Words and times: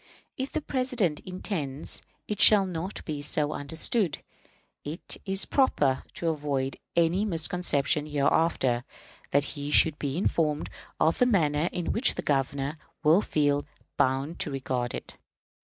"If 0.35 0.51
the 0.51 0.61
President 0.61 1.19
intends 1.27 2.01
it 2.27 2.41
shall 2.41 2.65
not 2.65 3.05
be 3.05 3.21
so 3.21 3.51
understood, 3.53 4.23
it 4.83 5.17
is 5.27 5.45
proper, 5.45 6.01
to 6.15 6.29
avoid 6.29 6.77
any 6.95 7.23
misconception 7.23 8.07
hereafter, 8.07 8.83
that 9.29 9.43
he 9.53 9.69
should 9.69 9.99
be 9.99 10.17
informed 10.17 10.71
of 10.99 11.19
the 11.19 11.27
manner 11.27 11.69
in 11.71 11.91
which 11.91 12.15
the 12.15 12.23
Governor 12.23 12.77
will 13.03 13.21
feel 13.21 13.63
bound 13.95 14.39
to 14.39 14.49
regard 14.49 14.95
it. 14.95 15.17